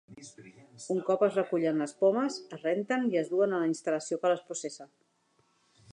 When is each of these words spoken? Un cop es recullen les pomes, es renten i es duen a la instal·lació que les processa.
Un 0.93 1.01
cop 1.09 1.25
es 1.27 1.35
recullen 1.39 1.83
les 1.83 1.93
pomes, 1.99 2.39
es 2.57 2.65
renten 2.69 3.07
i 3.11 3.21
es 3.23 3.29
duen 3.35 3.53
a 3.53 3.61
la 3.65 3.71
instal·lació 3.75 4.23
que 4.25 4.33
les 4.33 4.45
processa. 4.49 4.93